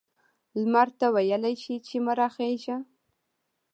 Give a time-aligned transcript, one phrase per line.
[0.59, 2.77] لمر ته ویلای شي چې مه را خیژه؟